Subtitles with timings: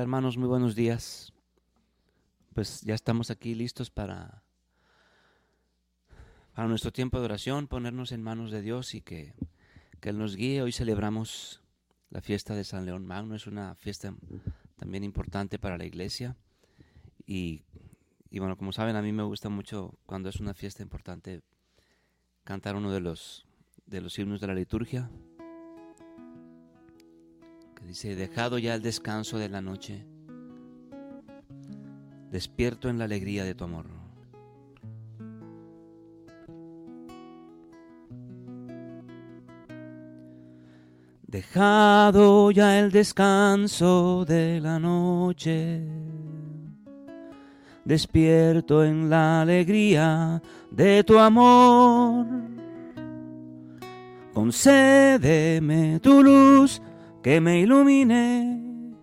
[0.00, 1.30] Hermanos, muy buenos días.
[2.54, 4.42] Pues ya estamos aquí listos para,
[6.54, 9.34] para nuestro tiempo de oración, ponernos en manos de Dios y que,
[10.00, 10.62] que Él nos guíe.
[10.62, 11.60] Hoy celebramos
[12.08, 14.14] la fiesta de San León Magno, es una fiesta
[14.76, 16.34] también importante para la iglesia.
[17.26, 17.62] Y,
[18.30, 21.42] y bueno, como saben, a mí me gusta mucho cuando es una fiesta importante
[22.44, 23.46] cantar uno de los,
[23.84, 25.10] de los himnos de la liturgia.
[27.86, 30.06] Dice, dejado ya el descanso de la noche,
[32.30, 33.86] despierto en la alegría de tu amor.
[41.26, 45.80] Dejado ya el descanso de la noche,
[47.84, 52.26] despierto en la alegría de tu amor.
[54.32, 56.82] Concédeme tu luz
[57.22, 58.94] que me ilumine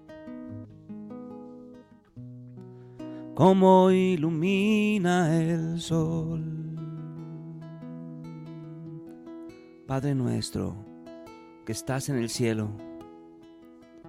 [3.36, 6.44] como ilumina el sol.
[9.86, 10.76] Padre nuestro,
[11.64, 12.72] que estás en el cielo,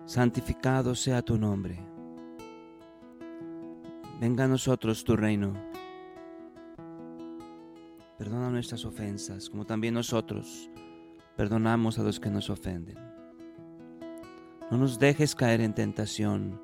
[0.07, 1.79] santificado sea tu nombre.
[4.21, 5.53] Venga a nosotros tu reino.
[8.17, 10.71] Perdona nuestras ofensas, como también nosotros
[11.37, 13.08] perdonamos a los que nos ofenden
[14.71, 16.61] no nos dejes caer en tentación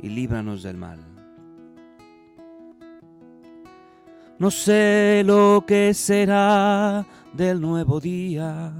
[0.00, 0.98] y líbranos del mal.
[4.38, 8.72] No sé lo que será del nuevo día,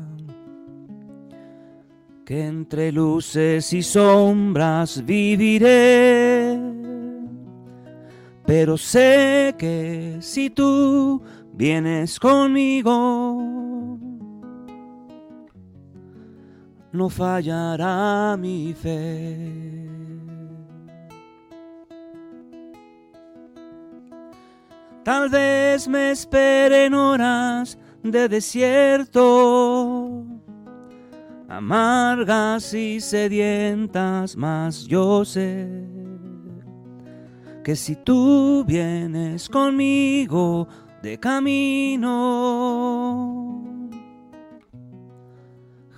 [2.24, 6.58] que entre luces y sombras viviré,
[8.46, 11.22] pero sé que si tú
[11.52, 13.19] vienes conmigo,
[17.00, 19.88] no fallará mi fe.
[25.02, 30.26] Tal vez me esperen horas de desierto,
[31.48, 35.66] amargas y sedientas, mas yo sé
[37.64, 40.68] que si tú vienes conmigo
[41.02, 42.10] de camino,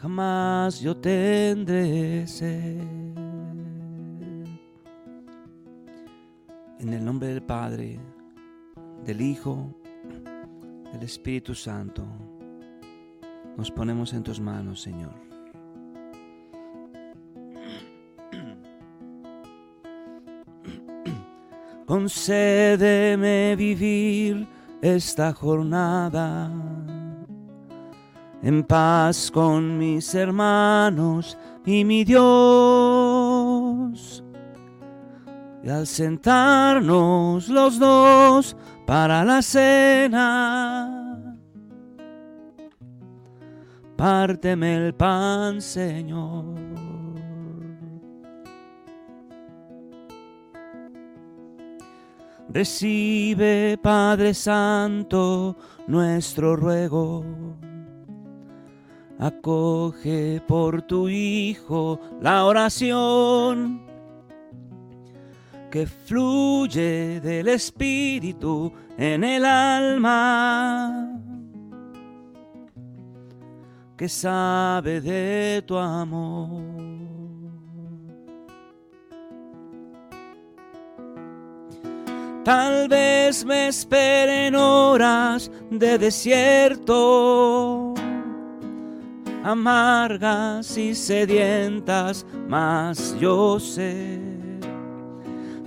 [0.03, 2.81] jamás yo tendré sed.
[6.81, 8.01] En el nombre del Padre,
[9.05, 9.73] del Hijo,
[10.93, 12.05] del Espíritu Santo,
[13.57, 15.15] nos ponemos en tus manos, Señor.
[21.87, 24.49] Concédeme vivir
[24.81, 26.51] esta jornada
[28.43, 32.23] en paz con mis hermanos y mi Dios.
[35.63, 41.39] Y al sentarnos los dos para la cena,
[43.97, 46.61] párteme el pan, Señor.
[52.49, 57.25] Recibe, Padre Santo, nuestro ruego
[59.23, 63.81] Acoge por tu Hijo la oración
[65.71, 71.21] que fluye del Espíritu en el alma,
[73.97, 76.83] que sabe de tu amor.
[82.45, 86.83] Tal vez me esperen horas de desierto
[89.45, 94.21] amargas y sedientas, mas yo sé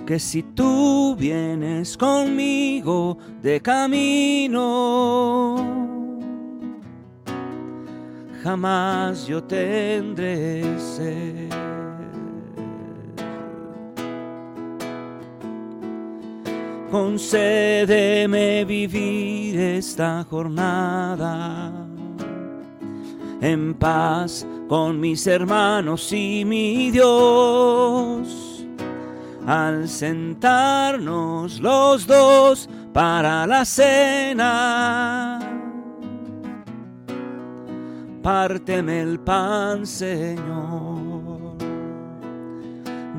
[0.05, 5.55] que si tú vienes conmigo de camino,
[8.43, 11.49] jamás yo tendré sed.
[16.91, 21.85] Concédeme vivir esta jornada
[23.45, 28.65] en paz con mis hermanos y mi Dios.
[29.45, 35.39] Al sentarnos los dos para la cena,
[38.23, 41.55] párteme el pan, Señor.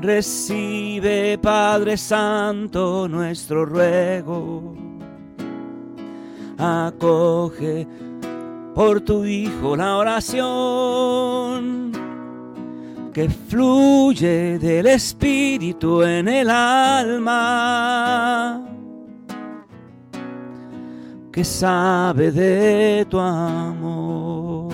[0.01, 4.75] Recibe, Padre Santo, nuestro ruego.
[6.57, 7.87] Acoge
[8.77, 11.91] por tu Hijo la oración
[13.11, 17.43] que fluye del Espíritu en el alma,
[21.31, 24.71] que sabe de tu amor.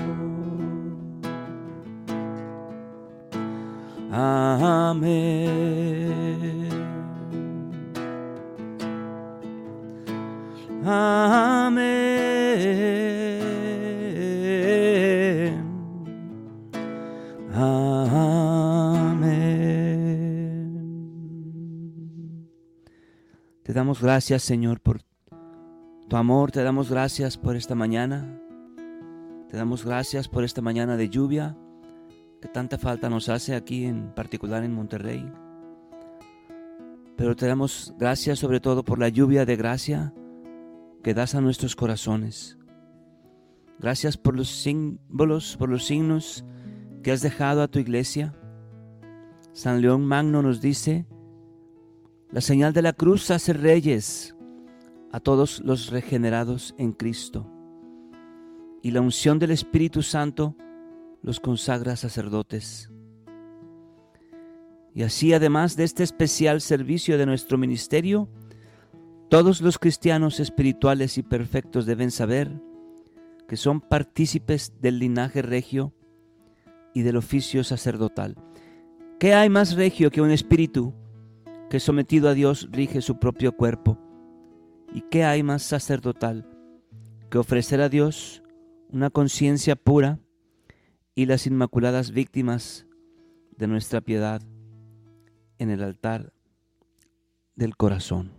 [4.11, 5.13] Amén.
[10.85, 12.23] Amén.
[23.73, 25.01] Te damos gracias, Señor, por
[26.07, 26.51] tu amor.
[26.51, 28.39] Te damos gracias por esta mañana.
[29.49, 31.57] Te damos gracias por esta mañana de lluvia
[32.39, 35.27] que tanta falta nos hace aquí, en particular en Monterrey.
[37.17, 40.13] Pero te damos gracias sobre todo por la lluvia de gracia
[41.03, 42.59] que das a nuestros corazones.
[43.79, 46.45] Gracias por los símbolos, por los signos
[47.01, 48.35] que has dejado a tu iglesia.
[49.51, 51.07] San León Magno nos dice,
[52.33, 54.35] la señal de la cruz hace reyes
[55.11, 57.47] a todos los regenerados en Cristo,
[58.81, 60.55] y la unción del Espíritu Santo
[61.21, 62.89] los consagra sacerdotes.
[64.95, 68.27] Y así, además de este especial servicio de nuestro ministerio,
[69.29, 72.51] todos los cristianos espirituales y perfectos deben saber
[73.47, 75.93] que son partícipes del linaje regio
[76.95, 78.35] y del oficio sacerdotal.
[79.19, 80.95] ¿Qué hay más regio que un espíritu
[81.73, 83.97] que sometido a Dios rige su propio cuerpo?
[84.93, 86.47] ¿Y qué hay más sacerdotal
[87.31, 88.43] que ofrecer a Dios
[88.89, 90.19] una conciencia pura
[91.15, 92.85] y las inmaculadas víctimas
[93.57, 94.43] de nuestra piedad
[95.57, 96.31] en el altar
[97.55, 98.33] del corazón?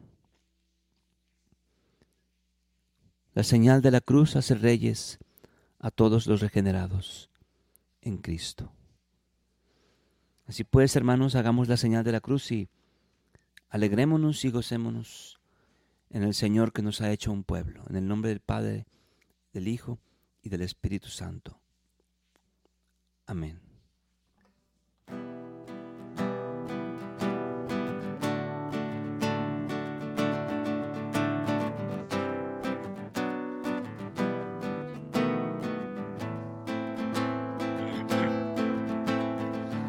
[3.33, 5.19] La señal de la cruz hace reyes
[5.81, 7.31] a todos los regenerados
[8.01, 8.71] en Cristo.
[10.47, 12.69] Así pues, hermanos, hagamos la señal de la cruz y
[13.75, 15.41] alegrémonos y gocémonos
[16.11, 18.87] en el Señor que nos ha hecho un pueblo, en el nombre del Padre,
[19.53, 19.99] del Hijo
[20.45, 21.59] y del Espíritu Santo.
[23.27, 23.61] Amén.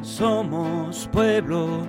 [0.01, 1.85] Somos pueblo,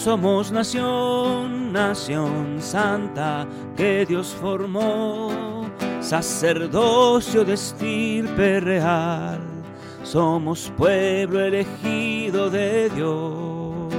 [0.00, 5.68] somos nación, nación santa que Dios formó,
[6.00, 9.40] sacerdocio de estirpe real.
[10.02, 13.92] Somos pueblo elegido de Dios.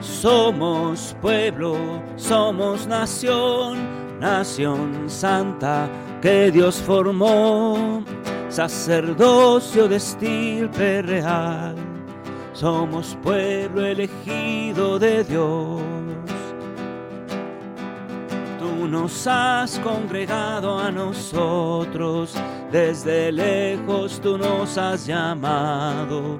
[0.00, 1.76] Somos pueblo,
[2.14, 3.76] somos nación,
[4.20, 5.88] nación santa
[6.20, 8.04] que Dios formó
[8.52, 11.74] sacerdocio de estirpe real,
[12.52, 15.80] somos pueblo elegido de Dios.
[18.58, 22.34] Tú nos has congregado a nosotros,
[22.70, 26.38] desde lejos tú nos has llamado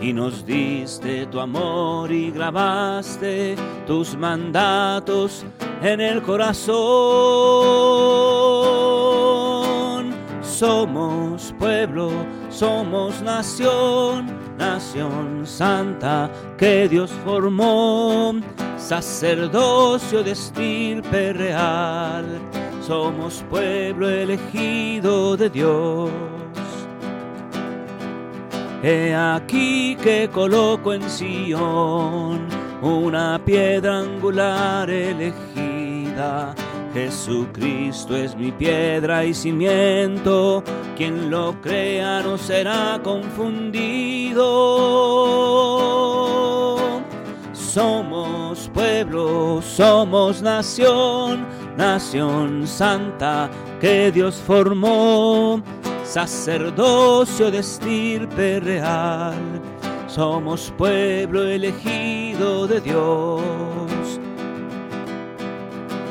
[0.00, 3.56] y nos diste tu amor y grabaste
[3.86, 5.44] tus mandatos
[5.82, 7.98] en el corazón
[10.58, 12.10] somos pueblo,
[12.50, 14.26] somos nación,
[14.58, 18.34] nación santa que Dios formó,
[18.76, 22.26] sacerdocio de estirpe real,
[22.86, 26.10] somos pueblo elegido de Dios.
[28.82, 32.46] He aquí que coloco en Sion
[32.82, 36.54] una piedra angular elegida
[36.92, 40.64] Jesucristo es mi piedra y cimiento,
[40.96, 44.44] quien lo crea no será confundido.
[47.52, 55.62] Somos pueblo, somos nación, nación santa que Dios formó,
[56.04, 59.34] sacerdocio de estirpe real.
[60.06, 63.67] Somos pueblo elegido de Dios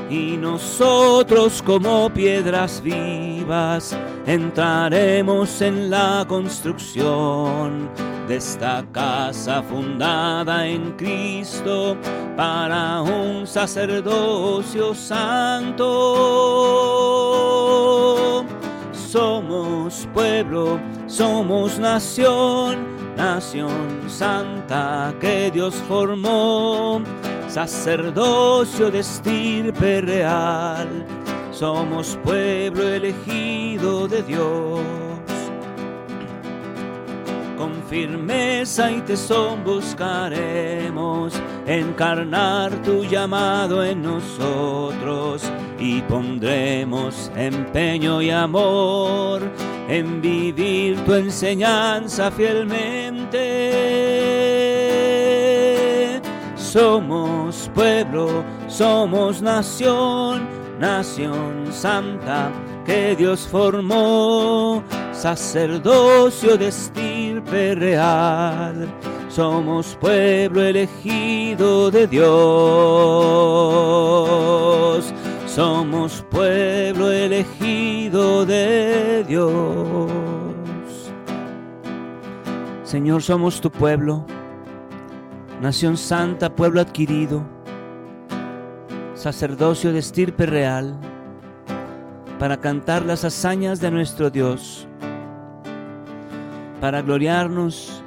[0.10, 3.96] y nosotros como piedras vivas
[4.26, 7.90] entraremos en la construcción
[8.28, 11.98] de esta casa fundada en Cristo
[12.36, 15.86] para un sacerdocio santo.
[18.94, 22.78] Somos pueblo, somos nación,
[23.16, 27.02] nación santa que Dios formó
[27.48, 30.88] sacerdocio de estirpe real,
[31.52, 34.82] somos pueblo elegido de Dios.
[37.58, 41.34] Con firmeza y tesón buscaremos
[41.66, 45.42] encarnar tu llamado en nosotros
[45.80, 49.42] y pondremos empeño y amor
[49.88, 54.57] en vivir tu enseñanza fielmente.
[56.72, 60.48] Somos pueblo, somos nación,
[60.80, 62.52] nación santa
[62.86, 64.84] que Dios formó,
[65.14, 68.88] sacerdocio de estirpe real.
[69.30, 72.88] Somos pueblo elegido de Dios
[75.58, 80.12] somos pueblo elegido de Dios.
[82.84, 84.24] Señor, somos tu pueblo,
[85.62, 87.44] nación santa, pueblo adquirido,
[89.16, 90.96] sacerdocio de estirpe real,
[92.38, 94.88] para cantar las hazañas de nuestro Dios,
[96.80, 98.04] para gloriarnos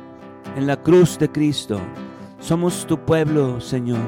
[0.57, 1.81] en la cruz de Cristo.
[2.39, 3.99] Somos tu pueblo, Señor,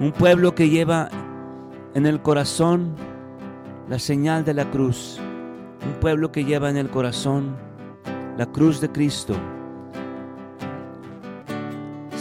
[0.00, 1.08] un pueblo que lleva
[1.94, 2.96] en el corazón
[3.88, 5.20] la señal de la cruz,
[5.86, 7.56] un pueblo que lleva en el corazón
[8.36, 9.34] la cruz de Cristo.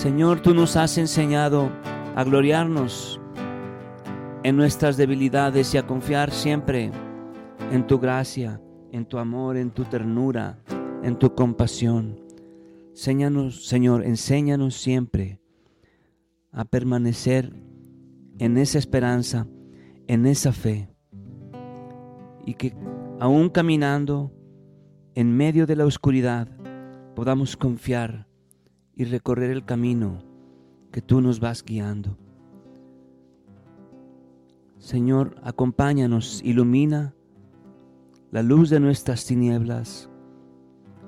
[0.02, 1.70] Señor, tú nos has enseñado
[2.16, 3.22] a gloriarnos
[4.42, 6.90] en nuestras debilidades y a confiar siempre
[7.72, 8.60] en tu gracia,
[8.92, 10.58] en tu amor, en tu ternura,
[11.04, 12.20] en tu compasión.
[12.90, 15.40] Enséñanos, Señor, enséñanos siempre
[16.52, 17.54] a permanecer
[18.40, 19.46] en esa esperanza
[20.08, 20.90] en esa fe
[22.44, 22.74] y que
[23.20, 24.34] aún caminando
[25.14, 26.48] en medio de la oscuridad
[27.14, 28.31] podamos confiar
[28.96, 30.24] y recorrer el camino
[30.92, 32.18] que tú nos vas guiando.
[34.78, 37.14] Señor, acompáñanos, ilumina
[38.32, 40.10] la luz de nuestras tinieblas.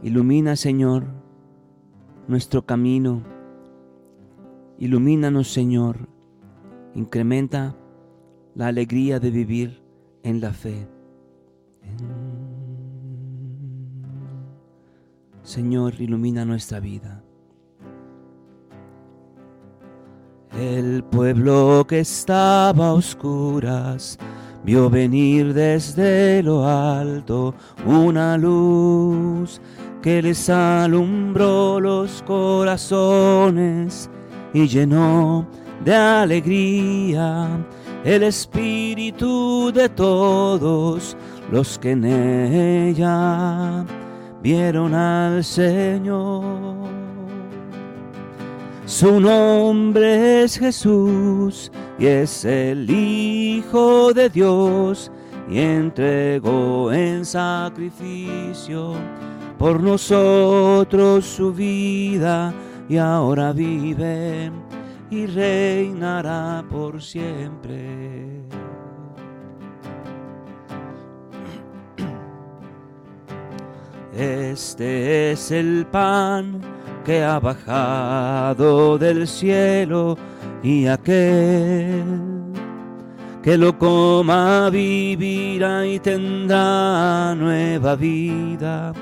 [0.03, 1.05] Ilumina, Señor,
[2.27, 3.23] nuestro camino.
[4.77, 6.09] Ilumínanos, Señor.
[6.93, 7.75] Incrementa
[8.55, 9.81] la alegría de vivir
[10.21, 10.87] en la fe.
[15.41, 17.22] Señor, ilumina nuestra vida.
[20.59, 24.19] El pueblo que estaba a oscuras
[24.63, 27.55] vio venir desde lo alto
[27.85, 29.59] una luz
[30.03, 34.09] que les alumbró los corazones
[34.53, 35.47] y llenó
[35.83, 37.49] de alegría
[38.03, 41.17] el espíritu de todos
[41.51, 43.85] los que en ella
[44.41, 47.12] vieron al Señor.
[48.85, 55.09] Su nombre es Jesús y es el Hijo de Dios
[55.49, 58.93] y entregó en sacrificio
[59.57, 62.53] por nosotros su vida
[62.89, 64.51] y ahora vive
[65.09, 68.43] y reinará por siempre.
[74.13, 76.72] Este es el pan
[77.03, 80.17] que ha bajado del cielo
[80.61, 82.03] y aquel
[83.41, 88.93] que lo coma vivirá y tendrá nueva vida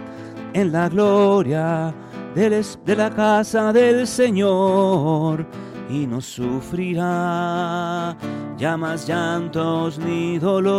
[0.54, 1.94] en la gloria
[2.34, 5.46] de la casa del Señor
[5.90, 8.16] y no sufrirá
[8.58, 10.72] ya más llantos ni dolor.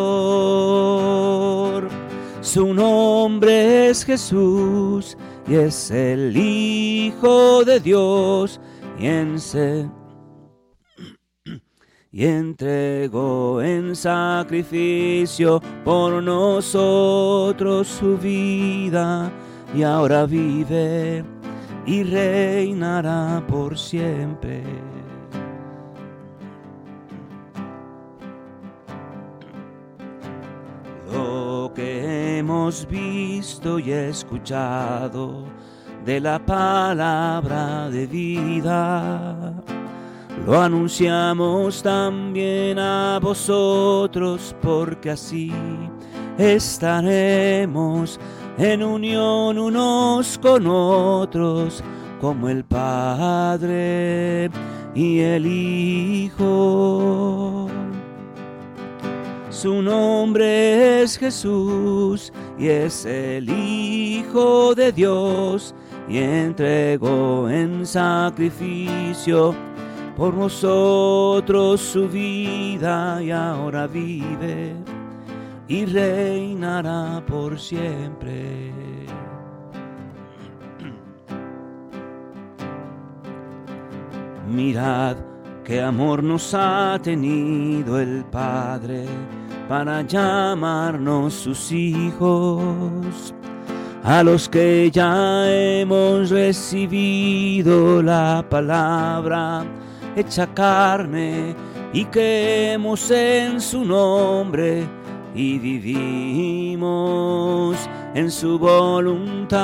[2.41, 8.61] Su nombre es Jesús y es el Hijo de Dios
[8.99, 9.39] y en
[12.15, 19.33] y entregó en sacrificio por nosotros su vida
[19.75, 21.25] y ahora vive
[21.87, 24.63] y reinará por siempre.
[32.73, 35.45] Hemos visto y escuchado
[36.07, 39.53] de la palabra de vida.
[40.47, 45.53] Lo anunciamos también a vosotros porque así
[46.39, 48.19] estaremos
[48.57, 51.85] en unión unos con otros
[52.23, 54.51] como el Padre
[54.95, 57.03] y el Hijo.
[59.63, 65.73] Su nombre es Jesús y es el Hijo de Dios
[66.09, 69.55] y entregó en sacrificio
[70.17, 74.75] por nosotros su vida y ahora vive
[75.69, 78.73] y reinará por siempre.
[84.49, 85.19] Mirad
[85.63, 89.07] qué amor nos ha tenido el Padre
[89.69, 93.35] para llamarnos sus hijos.
[94.05, 99.65] A los que ya hemos recibido la palabra
[100.17, 101.55] hecha carne
[101.93, 104.85] y creemos en su nombre
[105.35, 106.83] y vivimos
[108.15, 109.63] en su voluntad.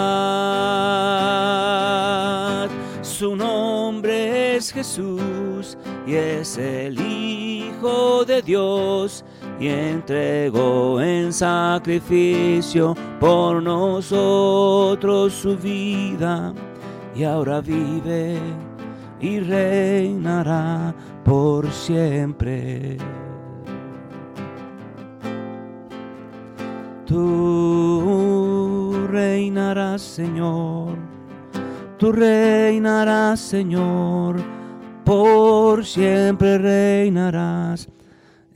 [3.02, 5.76] Su nombre es Jesús
[6.07, 9.25] y es el Hijo de Dios
[9.61, 16.55] y entregó en sacrificio por nosotros su vida
[17.15, 18.38] y ahora vive
[19.21, 22.99] y reinará por siempre.
[27.05, 30.97] Tú reinarás, Señor,
[31.97, 34.37] tú reinarás, Señor,
[35.05, 37.88] por siempre reinarás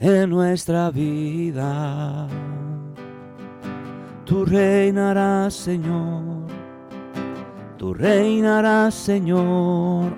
[0.03, 2.27] en nuestra vida.
[4.25, 6.49] Tú reinarás, Señor,
[7.79, 10.13] tú reinarás, Señor,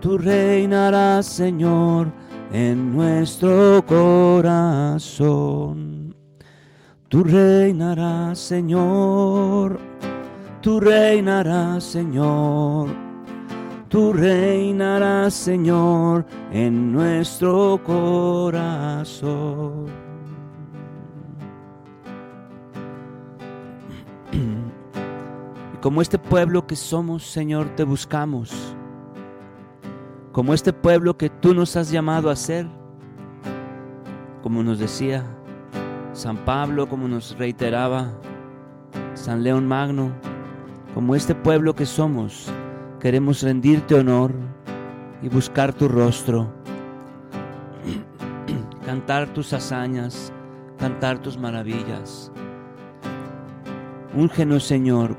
[0.00, 2.08] tú reinarás, Señor,
[2.52, 5.26] en nuestro corazón.
[7.08, 9.78] Tú reinarás, Señor,
[10.60, 13.05] tú reinarás, Señor,
[13.88, 19.26] tú reinarás, Señor, en nuestro corazón.
[24.32, 28.74] Y como este pueblo que somos, Señor, te buscamos.
[30.32, 32.66] Como este pueblo que tú nos has llamado a ser.
[34.42, 35.24] Como nos decía
[36.12, 38.10] San Pablo, como nos reiteraba
[39.14, 40.12] San León Magno,
[40.94, 42.50] como este pueblo que somos,
[43.06, 44.32] queremos rendirte honor
[45.22, 46.52] y buscar tu rostro,
[48.84, 50.32] cantar tus hazañas,
[50.76, 52.32] cantar tus maravillas.
[54.12, 55.16] Úngenos, Señor,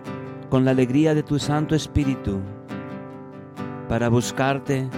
[0.49, 2.41] con la alegría de tu Santo Espíritu,
[3.87, 4.89] para buscarte,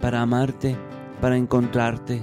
[0.00, 0.74] para amarte,
[1.20, 2.22] para encontrarte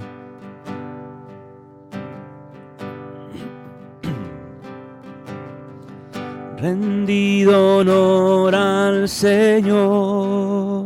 [6.60, 10.84] rendido honor al Señor.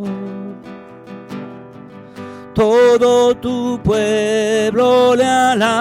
[2.54, 5.74] Todo tu pueblo le alabe,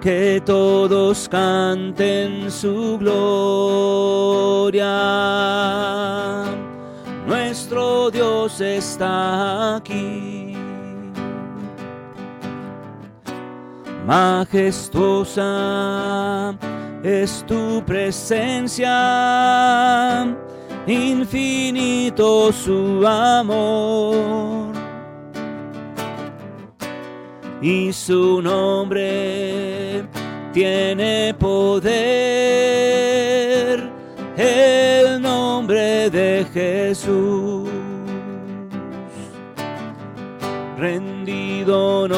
[0.00, 3.14] que todos canten su gloria.
[7.26, 10.33] Nuestro Dios está aquí
[14.06, 15.44] majestuosa
[17.02, 18.96] es tu presencia,
[20.86, 24.72] infinito su amor.
[27.60, 30.06] Y su nombre
[30.52, 31.92] tiene poder,
[34.36, 37.68] el nombre de Jesús.
[40.76, 42.12] Rendido al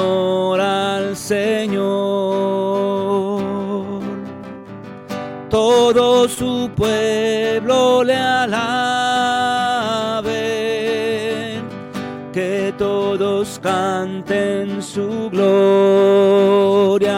[1.26, 1.82] Señor.
[5.50, 8.70] Todo su pueblo le alabe,
[12.32, 17.08] que todos canten su gloria.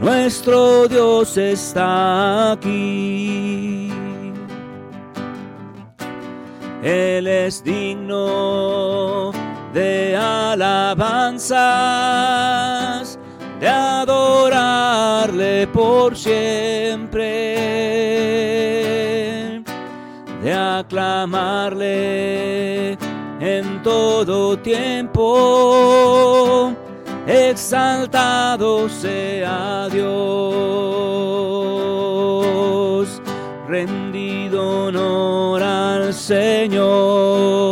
[0.00, 3.90] Nuestro Dios está aquí.
[6.84, 9.32] Él es digno
[9.74, 11.58] de alabanzas,
[13.58, 17.24] de adorarle por siempre,
[20.42, 21.86] de aclamarle
[23.40, 25.24] en todo tiempo.
[27.26, 30.04] Exaltado sea Dios,
[33.66, 37.63] rendido honor al Señor.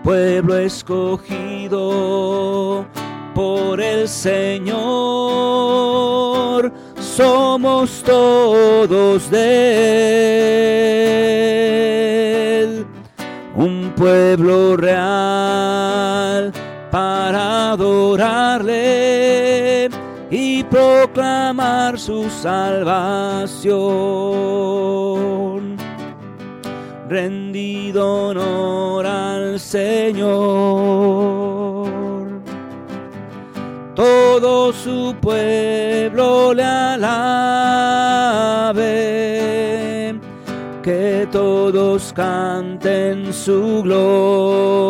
[0.04, 1.80] pueblo escogido
[3.34, 4.70] por el Señor,
[7.00, 9.46] somos todos de
[12.60, 12.84] Él,
[13.56, 16.52] un pueblo real
[16.92, 18.82] para adorarle
[20.30, 23.72] y proclamar su salvación.
[27.08, 30.22] Rendido honor al Señor.
[33.94, 38.10] Todo su pueblo le alabe,
[40.82, 44.82] que todos canten su gloria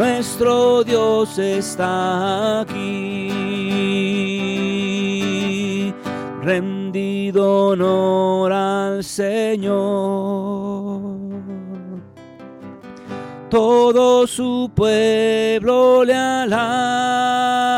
[0.00, 3.28] nuestro Dios está aquí,
[6.40, 9.60] rendido honor al Señor.
[13.50, 17.76] Todo su pueblo le alabe,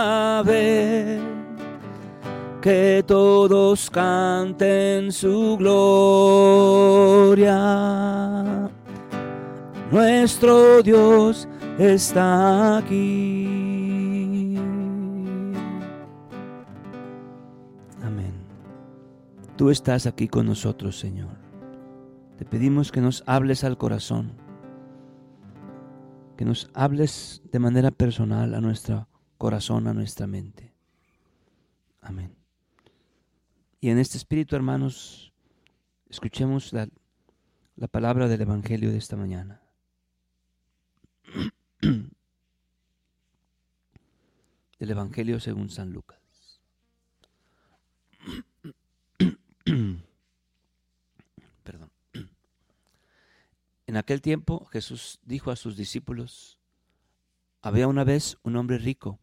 [2.60, 6.22] que todos canten su gloria.
[9.90, 14.56] Nuestro Dios está aquí.
[18.02, 18.32] Amén.
[19.56, 21.36] Tú estás aquí con nosotros, Señor.
[22.38, 24.32] Te pedimos que nos hables al corazón,
[26.36, 29.08] que nos hables de manera personal a nuestro
[29.38, 30.74] corazón, a nuestra mente.
[32.00, 32.34] Amén.
[33.80, 35.32] Y en este espíritu, hermanos,
[36.08, 36.88] escuchemos la,
[37.76, 39.61] la palabra del Evangelio de esta mañana.
[41.82, 42.10] Del
[44.90, 46.18] Evangelio según San Lucas.
[51.62, 51.90] Perdón.
[53.86, 56.58] En aquel tiempo Jesús dijo a sus discípulos,
[57.60, 59.18] había una vez un hombre rico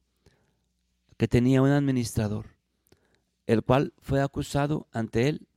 [1.17, 2.55] que tenía un administrador,
[3.47, 5.47] el cual fue acusado ante él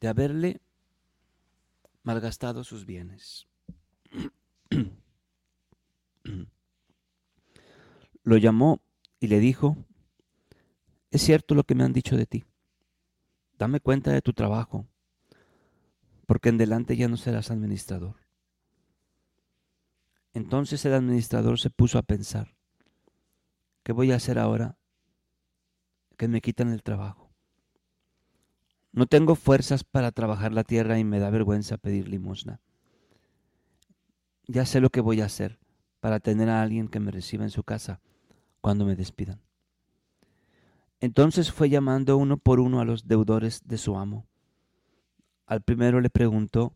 [0.00, 0.60] de haberle
[2.02, 3.46] malgastado sus bienes.
[8.26, 8.80] Lo llamó
[9.20, 9.76] y le dijo,
[11.12, 12.44] es cierto lo que me han dicho de ti.
[13.56, 14.84] Dame cuenta de tu trabajo,
[16.26, 18.16] porque en delante ya no serás administrador.
[20.34, 22.56] Entonces el administrador se puso a pensar,
[23.84, 24.76] ¿qué voy a hacer ahora
[26.16, 27.30] que me quitan el trabajo?
[28.90, 32.60] No tengo fuerzas para trabajar la tierra y me da vergüenza pedir limosna.
[34.48, 35.60] Ya sé lo que voy a hacer
[36.00, 38.00] para tener a alguien que me reciba en su casa
[38.66, 39.40] cuando me despidan.
[40.98, 44.26] Entonces fue llamando uno por uno a los deudores de su amo.
[45.46, 46.74] Al primero le preguntó,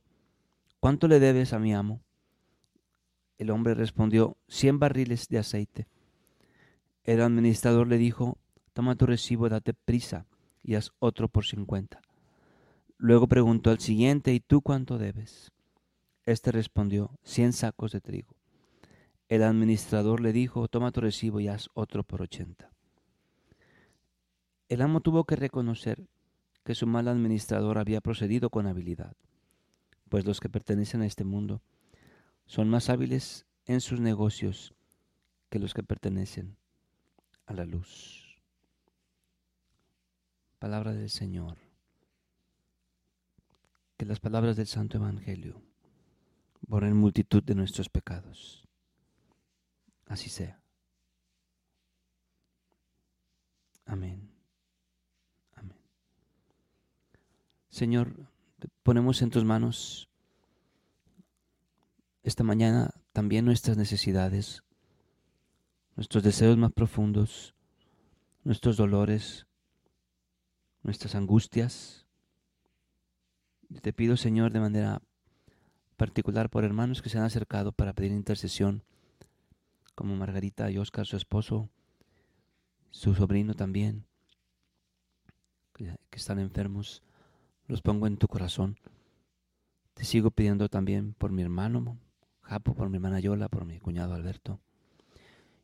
[0.78, 2.00] ¿cuánto le debes a mi amo?
[3.38, 5.88] El hombre respondió, cien barriles de aceite.
[7.02, 8.38] El administrador le dijo,
[8.72, 10.26] toma tu recibo, date prisa
[10.62, 12.00] y haz otro por cincuenta.
[12.98, 15.50] Luego preguntó al siguiente, ¿y tú cuánto debes?
[16.24, 18.39] Este respondió, cien sacos de trigo.
[19.30, 22.72] El administrador le dijo, toma tu recibo y haz otro por ochenta.
[24.68, 26.08] El amo tuvo que reconocer
[26.64, 29.14] que su mal administrador había procedido con habilidad,
[30.08, 31.62] pues los que pertenecen a este mundo
[32.46, 34.74] son más hábiles en sus negocios
[35.48, 36.56] que los que pertenecen
[37.46, 38.42] a la luz.
[40.58, 41.56] Palabra del Señor.
[43.96, 45.62] Que las palabras del Santo Evangelio
[46.62, 48.66] borren multitud de nuestros pecados.
[50.10, 50.60] Así sea.
[53.86, 54.28] Amén.
[55.54, 55.78] Amén.
[57.68, 58.28] Señor,
[58.82, 60.08] ponemos en tus manos
[62.24, 64.64] esta mañana también nuestras necesidades,
[65.94, 67.54] nuestros deseos más profundos,
[68.42, 69.46] nuestros dolores,
[70.82, 72.04] nuestras angustias.
[73.80, 75.02] Te pido, Señor, de manera
[75.96, 78.82] particular por hermanos que se han acercado para pedir intercesión
[80.00, 81.68] como Margarita y Oscar, su esposo,
[82.90, 84.06] su sobrino también,
[85.74, 87.02] que, están enfermos,
[87.66, 88.78] los pongo en tu corazón.
[89.92, 91.98] Te sigo pidiendo también por mi hermano
[92.40, 94.58] Japo, por mi hermana Yola, por mi cuñado Alberto.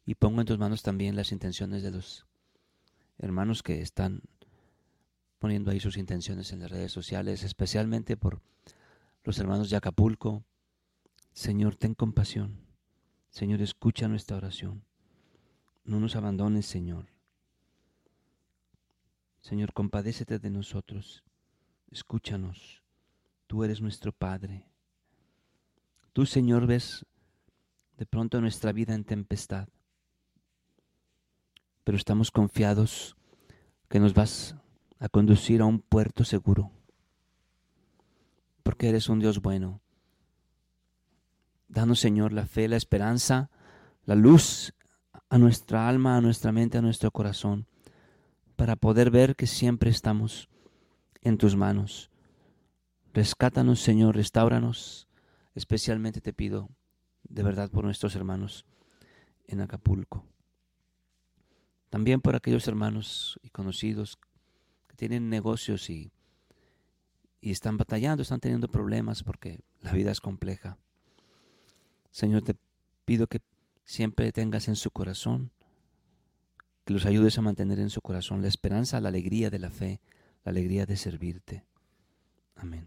[0.05, 2.27] Y pongo en tus manos también las intenciones de los
[3.17, 4.21] hermanos que están
[5.39, 8.43] poniendo ahí sus intenciones en las redes sociales, especialmente por
[9.25, 10.45] los hermanos de Acapulco.
[11.33, 12.66] Señor, ten compasión.
[13.37, 14.83] Señor, escucha nuestra oración.
[15.85, 17.05] No nos abandones, Señor.
[19.43, 21.23] Señor, compadécete de nosotros.
[21.91, 22.83] Escúchanos.
[23.47, 24.65] Tú eres nuestro Padre.
[26.15, 27.05] Tú, Señor, ves
[27.99, 29.69] de pronto nuestra vida en tempestad.
[31.85, 33.19] Pero estamos confiados
[33.91, 34.57] que nos vas
[34.99, 36.71] a conducir a un puerto seguro.
[38.63, 39.83] Porque eres un Dios bueno
[41.69, 43.51] Danos, Señor, la fe, la esperanza,
[44.05, 44.73] la luz
[45.29, 47.67] a nuestra alma, a nuestra mente, a nuestro corazón,
[48.55, 50.49] para poder ver que siempre estamos
[51.23, 52.11] en tus manos.
[53.13, 55.09] Rescátanos, Señor, restauranos.
[55.55, 56.69] Especialmente te pido,
[57.25, 58.65] de verdad, por nuestros hermanos
[59.47, 60.25] en Acapulco.
[61.91, 64.19] También por aquellos hermanos y conocidos
[64.87, 66.13] que tienen negocios y,
[67.41, 70.79] y están batallando, están teniendo problemas porque la vida es compleja.
[72.17, 72.57] Señor, te
[73.05, 73.43] pido que
[73.85, 75.51] siempre tengas en su corazón,
[76.87, 80.01] que los ayudes a mantener en su corazón la esperanza, la alegría de la fe,
[80.43, 81.67] la alegría de servirte.
[82.55, 82.87] Amén.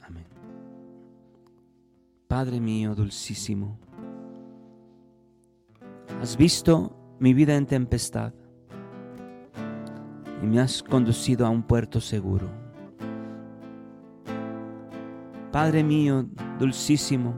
[0.00, 0.24] Amén.
[2.26, 3.78] Padre mío dulcísimo,
[6.22, 8.32] has visto mi vida en tempestad
[10.42, 12.48] y me has conducido a un puerto seguro.
[15.52, 16.26] Padre mío
[16.58, 17.34] dulcísimo,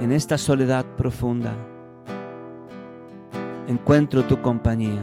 [0.00, 1.54] en esta soledad profunda
[3.66, 5.02] encuentro tu compañía.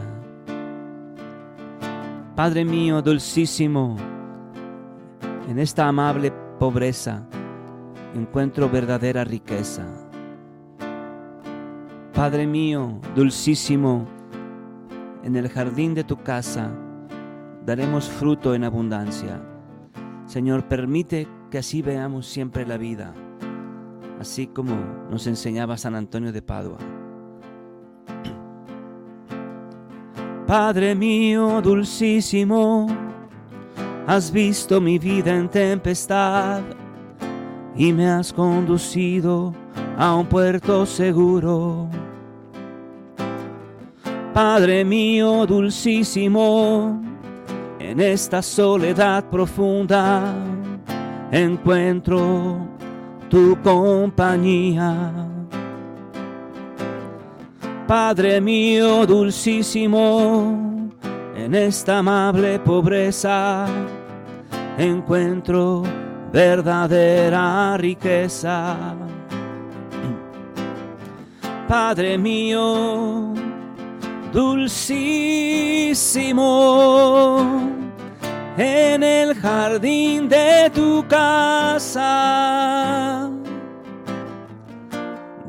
[2.34, 3.96] Padre mío dulcísimo,
[5.48, 7.26] en esta amable pobreza
[8.14, 9.84] encuentro verdadera riqueza.
[12.12, 14.06] Padre mío dulcísimo,
[15.22, 16.70] en el jardín de tu casa
[17.64, 19.40] daremos fruto en abundancia.
[20.26, 23.14] Señor, permite que así veamos siempre la vida
[24.20, 24.76] así como
[25.10, 26.78] nos enseñaba San Antonio de Padua.
[30.46, 32.86] Padre mío dulcísimo,
[34.06, 36.62] has visto mi vida en tempestad
[37.76, 39.52] y me has conducido
[39.98, 41.88] a un puerto seguro.
[44.32, 47.02] Padre mío dulcísimo,
[47.78, 50.34] en esta soledad profunda
[51.30, 52.58] encuentro
[53.28, 55.12] tu compañía.
[57.86, 60.90] Padre mío dulcísimo,
[61.36, 63.66] en esta amable pobreza
[64.76, 65.84] encuentro
[66.32, 68.76] verdadera riqueza.
[71.68, 73.32] Padre mío
[74.32, 75.46] dulcísimo,
[78.56, 81.98] en el jardín de tu casa.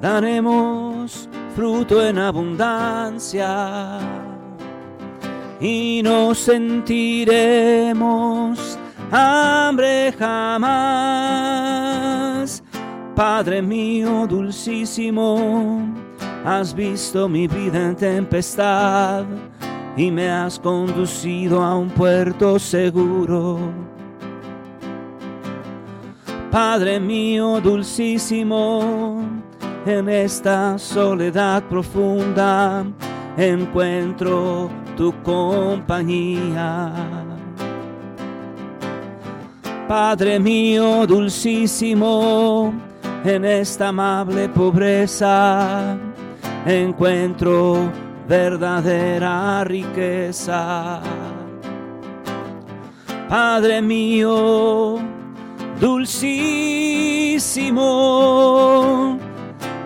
[0.01, 3.99] Daremos fruto en abundancia
[5.59, 7.97] y no sentiremos
[9.11, 11.07] hambre jamás.
[13.15, 15.81] Padre mío dulcísimo,
[16.45, 19.25] has visto mi vida en tempestad
[19.97, 23.57] y me has conducido a un puerto seguro.
[26.51, 29.21] Padre mío dulcísimo,
[29.85, 32.85] en esta soledad profunda
[33.35, 36.93] encuentro tu compañía.
[39.87, 42.71] Padre mío dulcísimo,
[43.23, 45.97] en esta amable pobreza
[46.65, 51.01] encuentro verdadera riqueza.
[53.29, 54.99] Padre mío,
[55.79, 56.27] dulcísimo,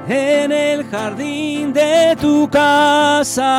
[0.08, 3.52] en el jardín de tu casa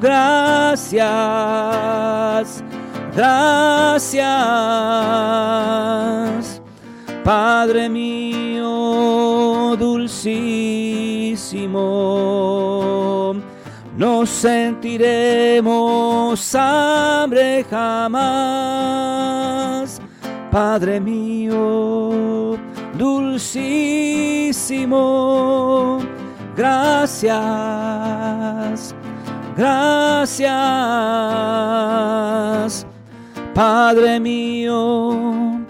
[0.00, 1.02] gracias,
[3.16, 4.22] gracias,
[7.24, 10.22] Padre mío, dulcísimo,
[13.96, 15.64] no sentiremos
[16.54, 19.00] hambre jamás,
[20.52, 22.56] Padre mío,
[22.96, 24.14] dulcísimo,
[26.56, 27.34] Gracias,
[29.56, 30.46] gracias,
[33.52, 35.60] Padre mío,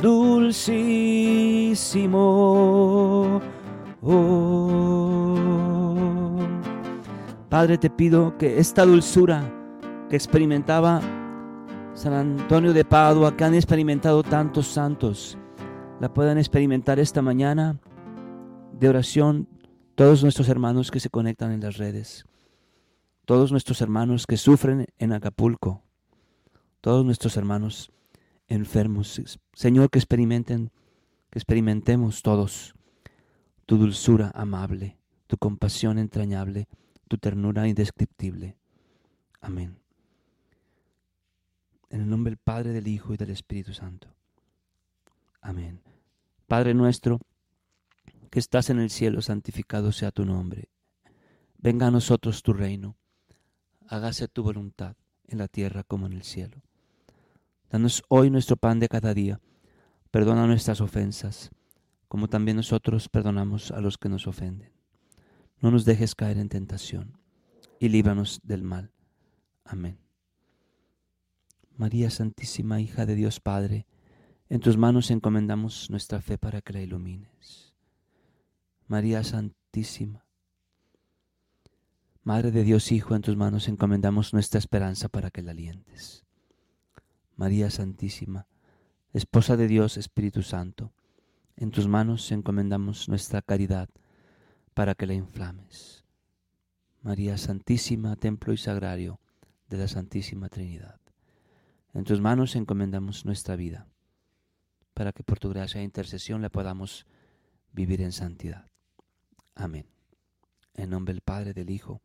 [0.00, 1.20] dulcísimo.
[4.02, 5.36] Oh.
[7.50, 9.42] Padre, te pido que esta dulzura
[10.08, 11.02] que experimentaba
[11.92, 15.36] San Antonio de Padua, que han experimentado tantos santos,
[16.00, 17.76] la puedan experimentar esta mañana
[18.72, 19.46] de oración
[20.00, 22.24] todos nuestros hermanos que se conectan en las redes,
[23.26, 25.82] todos nuestros hermanos que sufren en Acapulco,
[26.80, 27.92] todos nuestros hermanos
[28.48, 29.20] enfermos.
[29.52, 30.70] Señor, que experimenten,
[31.28, 32.74] que experimentemos todos
[33.66, 36.66] tu dulzura amable, tu compasión entrañable,
[37.06, 38.56] tu ternura indescriptible.
[39.42, 39.76] Amén.
[41.90, 44.08] En el nombre del Padre, del Hijo y del Espíritu Santo.
[45.42, 45.82] Amén.
[46.46, 47.20] Padre nuestro,
[48.30, 50.70] que estás en el cielo, santificado sea tu nombre.
[51.58, 52.96] Venga a nosotros tu reino.
[53.86, 56.62] Hágase tu voluntad en la tierra como en el cielo.
[57.70, 59.40] Danos hoy nuestro pan de cada día.
[60.10, 61.50] Perdona nuestras ofensas,
[62.08, 64.72] como también nosotros perdonamos a los que nos ofenden.
[65.60, 67.18] No nos dejes caer en tentación
[67.78, 68.92] y líbranos del mal.
[69.64, 69.98] Amén.
[71.76, 73.86] María Santísima, hija de Dios Padre,
[74.48, 77.69] en tus manos encomendamos nuestra fe para que la ilumines.
[78.90, 80.26] María Santísima,
[82.24, 86.24] Madre de Dios Hijo, en tus manos encomendamos nuestra esperanza para que la alientes.
[87.36, 88.48] María Santísima,
[89.12, 90.92] Esposa de Dios Espíritu Santo,
[91.56, 93.88] en tus manos encomendamos nuestra caridad
[94.74, 96.04] para que la inflames.
[97.00, 99.20] María Santísima, Templo y Sagrario
[99.68, 100.98] de la Santísima Trinidad.
[101.94, 103.86] En tus manos encomendamos nuestra vida,
[104.94, 107.06] para que por tu gracia e intercesión la podamos
[107.72, 108.69] vivir en santidad.
[109.54, 109.86] Amén.
[110.74, 112.00] En nombre del Padre, del Hijo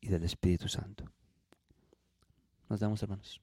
[0.00, 1.04] y del Espíritu Santo.
[2.68, 3.40] Nos damos, hermanos.